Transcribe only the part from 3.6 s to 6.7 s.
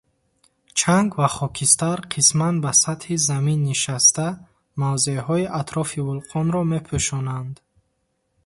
нишаста, мавзеъҳои атрофи вулқонро